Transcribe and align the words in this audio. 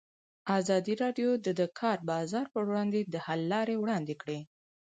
ازادي 0.57 0.93
راډیو 1.03 1.29
د 1.45 1.47
د 1.59 1.61
کار 1.79 1.97
بازار 2.11 2.45
پر 2.53 2.63
وړاندې 2.69 2.99
د 3.13 3.15
حل 3.25 3.41
لارې 3.53 3.75
وړاندې 3.79 4.13
کړي. 4.21 4.39